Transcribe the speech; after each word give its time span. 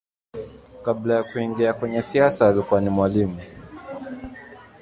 Kabla 0.85 1.13
ya 1.15 1.23
kuingia 1.23 1.73
kwenye 1.73 2.01
siasa 2.01 2.47
alikuwa 2.47 2.81
ni 2.81 2.89
mwalimu. 2.89 3.41